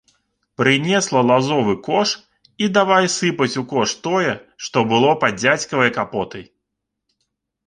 [0.59, 2.09] Прынесла лазовы кош
[2.67, 4.33] і давай сыпаць у кош тое,
[4.69, 6.43] што было пад дзядзькавай капотай.